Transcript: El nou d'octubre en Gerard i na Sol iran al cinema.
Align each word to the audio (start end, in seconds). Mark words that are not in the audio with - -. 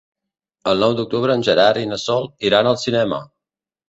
El 0.69 0.79
nou 0.83 0.95
d'octubre 0.99 1.35
en 1.39 1.43
Gerard 1.47 1.79
i 1.81 1.89
na 1.89 1.99
Sol 2.05 2.25
iran 2.49 2.71
al 2.71 2.79
cinema. 2.85 3.21